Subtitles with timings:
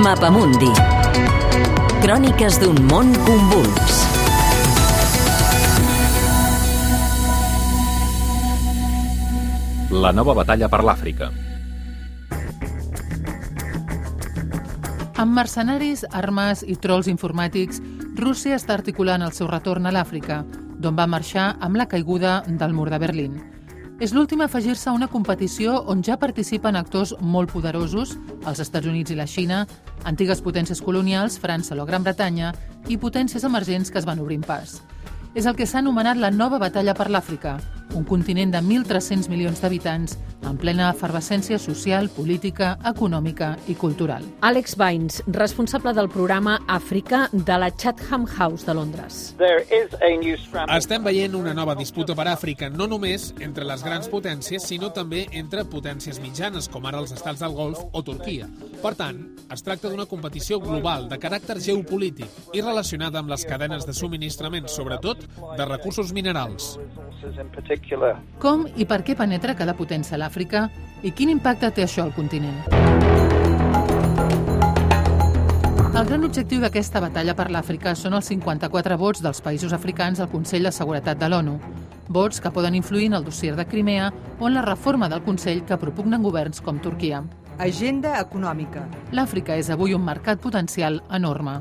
[0.00, 0.70] Mapamundi.
[2.00, 3.98] Cròniques d'un món convuls.
[9.92, 11.28] La nova batalla per l'Àfrica.
[15.20, 17.84] Amb mercenaris, armes i trolls informàtics,
[18.16, 20.46] Rússia està articulant el seu retorn a l'Àfrica,
[20.80, 23.59] d'on va marxar amb la caiguda del mur de Berlín.
[24.00, 28.14] És l'últim a afegir-se a una competició on ja participen actors molt poderosos,
[28.48, 29.58] els Estats Units i la Xina,
[30.08, 32.54] antigues potències colonials, França o Gran Bretanya,
[32.88, 34.78] i potències emergents que es van obrint pas.
[35.36, 37.58] És el que s'ha anomenat la nova batalla per l'Àfrica,
[37.92, 44.24] un continent de 1.300 milions d'habitants en plena efervescència social, política, econòmica i cultural.
[44.40, 49.20] Alex Vines, responsable del programa Àfrica de la Chatham House de Londres.
[50.76, 55.26] Estem veient una nova disputa per Àfrica, no només entre les grans potències, sinó també
[55.32, 58.48] entre potències mitjanes, com ara els estats del Golf o Turquia.
[58.80, 59.20] Per tant,
[59.50, 64.68] es tracta d'una competició global de caràcter geopolític i relacionada amb les cadenes de subministrament,
[64.68, 65.26] sobretot
[65.58, 66.76] de recursos minerals.
[68.40, 70.68] Com i per què penetra cada potència a l'Àfrica
[71.02, 72.54] i quin impacte té això al continent?
[75.90, 80.30] El gran objectiu d'aquesta batalla per l'Àfrica són els 54 vots dels països africans al
[80.30, 81.58] Consell de Seguretat de l'ONU.
[82.08, 85.64] Vots que poden influir en el dossier de Crimea o en la reforma del Consell
[85.66, 87.24] que propugnen governs com Turquia.
[87.58, 88.86] Agenda econòmica.
[89.12, 91.58] L'Àfrica és avui un mercat potencial enorme.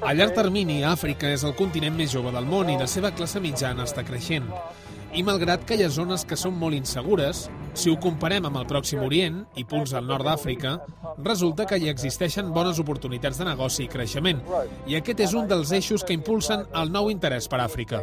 [0.00, 3.42] A llarg termini, Àfrica és el continent més jove del món i la seva classe
[3.42, 4.46] mitjana està creixent.
[5.16, 7.46] I malgrat que hi ha zones que són molt insegures,
[7.78, 10.72] si ho comparem amb el Pròxim Orient i punts al nord d'Àfrica,
[11.22, 14.40] resulta que hi existeixen bones oportunitats de negoci i creixement.
[14.90, 18.02] I aquest és un dels eixos que impulsen el nou interès per Àfrica.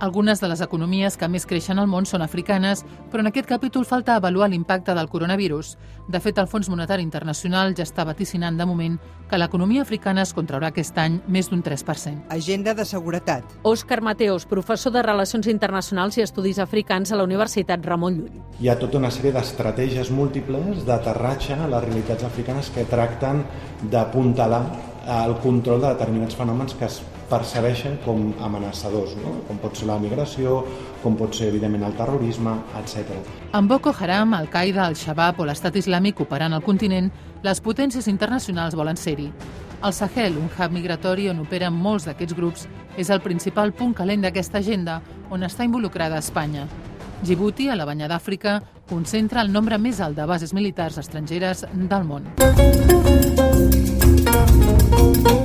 [0.00, 3.84] Algunes de les economies que més creixen al món són africanes, però en aquest capítol
[3.84, 5.76] falta avaluar l'impacte del coronavirus.
[6.08, 8.96] De fet, el Fons Monetari Internacional ja està vaticinant de moment
[9.28, 12.28] que l'economia africana es contraurà aquest any més d'un 3%.
[12.32, 13.44] Agenda de seguretat.
[13.62, 18.21] Òscar Mateos, professor de Relacions Internacionals i Estudis Africans a la Universitat Ramon Llull.
[18.62, 23.42] Hi ha tota una sèrie d'estratègies múltiples d'aterratge a les realitats africanes que tracten
[23.90, 24.62] d'apuntalar
[25.16, 27.00] el control de determinats fenòmens que es
[27.32, 29.32] percebeixen com amenaçadors, no?
[29.48, 30.60] com pot ser la migració,
[31.02, 33.16] com pot ser, evidentment, el terrorisme, etc.
[33.56, 37.10] Amb Boko Haram, Al-Qaeda, Al-Shabaab o l'Estat Islàmic operant al continent,
[37.42, 39.30] les potències internacionals volen ser-hi.
[39.82, 42.68] El Sahel, un hub migratori on operen molts d'aquests grups,
[43.00, 45.00] és el principal punt calent d'aquesta agenda
[45.32, 46.68] on està involucrada Espanya.
[47.22, 48.56] Djibouti, a la banya d'Àfrica,
[48.90, 52.26] concentra el nombre més alt de bases militars estrangeres del món.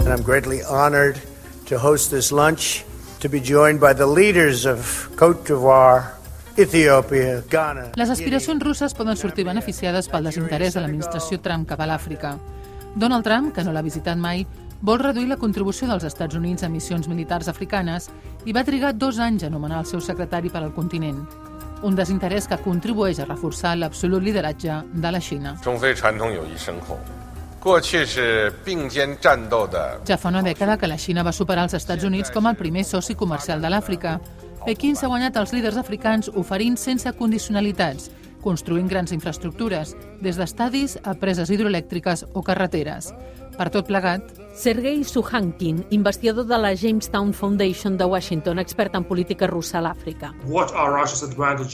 [0.01, 1.21] And I'm greatly honored
[1.69, 2.83] to host this lunch,
[3.19, 6.17] to be joined by the leaders of Cote d'Ivoire,
[6.57, 7.91] Ethiopia, Ghana.
[7.95, 12.39] Les aspiracions russes poden sortir beneficiades pel desinterès de l'administració Trump cap a l'Àfrica.
[12.95, 14.47] Donald Trump, que no l'ha visitat mai,
[14.81, 18.09] vol reduir la contribució dels Estats Units a missions militars africanes
[18.45, 21.21] i va trigar dos anys a nomenar el seu secretari per al continent
[21.83, 25.55] un desinterès que contribueix a reforçar l'absolut lideratge de la Xina.
[30.07, 32.85] Ja fa una dècada que la Xina va superar els Estats Units com el primer
[32.85, 34.19] soci comercial de l'Àfrica.
[34.65, 38.11] Pequín s'ha guanyat els líders africans oferint sense condicionalitats,
[38.43, 43.11] construint grans infraestructures, des d'estadis a preses hidroelèctriques o carreteres.
[43.57, 44.21] Per tot plegat,
[44.53, 50.31] Sergei Suhankin, investigador de la Jamestown Foundation de Washington, expert en política russa a l'Àfrica.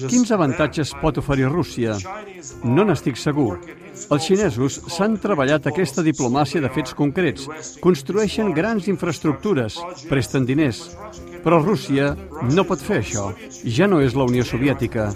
[0.08, 1.98] Quins avantatges pot oferir Rússia?
[2.64, 3.60] No n'estic segur.
[4.12, 7.48] Els xinesos s'han treballat aquesta diplomàcia de fets concrets,
[7.84, 9.80] construeixen grans infraestructures,
[10.10, 10.86] presten diners.
[11.44, 12.14] Però Rússia
[12.52, 13.30] no pot fer això.
[13.64, 15.12] Ja no és la Unió Soviètica.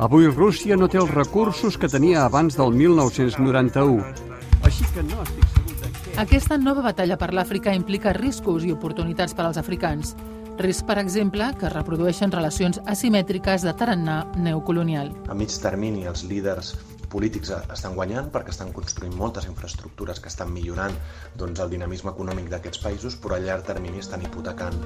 [0.00, 4.29] Avui Rússia no té els recursos que tenia abans del 1991.
[4.66, 6.14] Així que no estic segur de què...
[6.22, 10.14] aquesta nova batalla per l'Àfrica implica riscos i oportunitats per als africans.
[10.60, 15.14] Risc, per exemple, que reprodueixen relacions asimètriques de tarannà neocolonial.
[15.32, 16.74] A mig termini, els líders
[17.10, 20.94] polítics estan guanyant perquè estan construint moltes infraestructures que estan millorant
[21.38, 24.78] doncs, el dinamisme econòmic d'aquests països, però a llarg termini estan hipotecant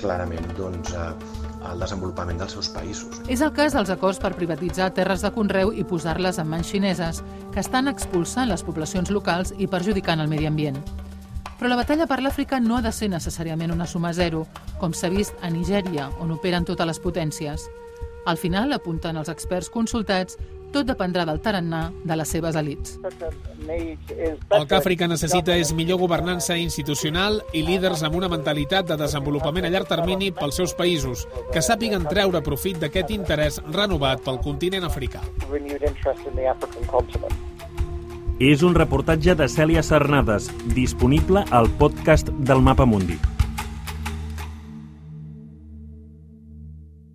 [0.00, 1.10] clarament doncs, eh,
[1.72, 3.20] el desenvolupament dels seus països.
[3.28, 7.22] És el cas dels acords per privatitzar terres de conreu i posar-les en mans xineses,
[7.52, 10.80] que estan expulsant les poblacions locals i perjudicant el medi ambient.
[11.58, 14.46] Però la batalla per l'Àfrica no ha de ser necessàriament una suma zero,
[14.80, 17.68] com s'ha vist a Nigèria, on operen totes les potències.
[18.26, 20.38] Al final, apunten els experts consultats,
[20.72, 22.98] tot dependrà del tarannà de les seves elites.
[23.68, 29.68] El que Àfrica necessita és millor governança institucional i líders amb una mentalitat de desenvolupament
[29.68, 34.88] a llarg termini pels seus països, que sàpiguen treure profit d'aquest interès renovat pel continent
[34.88, 35.22] africà.
[38.42, 43.31] és un reportatge de Cèlia Cernades, disponible al podcast del Mapa Mundi.